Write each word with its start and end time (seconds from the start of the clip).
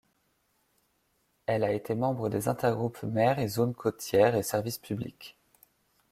Elle 1.45 1.63
a 1.63 1.73
été 1.73 1.93
membre 1.93 2.27
des 2.29 2.47
intergroupes 2.47 3.03
Mer 3.03 3.37
et 3.37 3.47
zones 3.47 3.75
côtières 3.75 4.33
et 4.35 4.41
Services 4.41 4.79
publics. 4.79 5.37